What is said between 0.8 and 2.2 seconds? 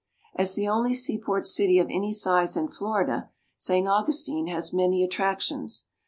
seaport city of any